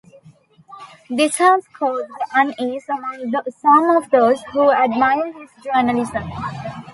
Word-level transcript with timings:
This 1.11 1.35
has 1.35 1.67
caused 1.77 2.09
unease 2.33 2.89
among 2.89 3.31
some 3.51 3.91
of 3.95 4.09
those 4.09 4.41
who 4.45 4.71
admire 4.71 5.31
his 5.33 5.51
journalism. 5.63 6.23